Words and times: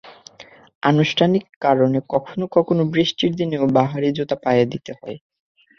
আনুষ্ঠানিক 0.83 1.43
কারণে 1.59 1.99
কখনো 2.09 2.45
কখনো 2.55 2.81
বৃষ্টির 2.93 3.31
দিনেও 3.39 3.65
বাহারি 3.77 4.09
জুতা 4.17 4.35
পায়ে 4.43 4.65
দিতে 4.71 4.91
হয়। 4.99 5.17